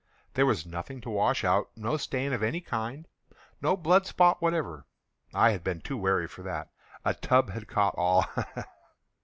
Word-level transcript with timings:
There 0.33 0.47
was 0.47 0.65
nothing 0.65 0.99
to 1.01 1.11
wash 1.11 1.43
out—no 1.43 1.95
stain 1.97 2.33
of 2.33 2.41
any 2.41 2.59
kind—no 2.59 3.77
blood 3.77 4.07
spot 4.07 4.41
whatever. 4.41 4.87
I 5.31 5.51
had 5.51 5.63
been 5.63 5.79
too 5.81 5.95
wary 5.95 6.25
for 6.27 6.41
that. 6.41 6.71
A 7.05 7.13
tub 7.13 7.51
had 7.51 7.67
caught 7.67 7.93
all—ha! 7.99 8.49
ha! 8.55 8.63